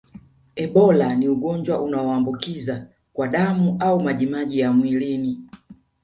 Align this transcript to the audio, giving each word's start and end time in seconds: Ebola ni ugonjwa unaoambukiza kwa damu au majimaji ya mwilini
Ebola 0.55 1.15
ni 1.15 1.27
ugonjwa 1.27 1.81
unaoambukiza 1.81 2.87
kwa 3.13 3.27
damu 3.27 3.75
au 3.79 3.99
majimaji 4.03 4.59
ya 4.59 4.73
mwilini 4.73 5.39